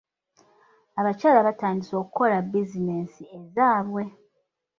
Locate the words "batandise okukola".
1.47-2.35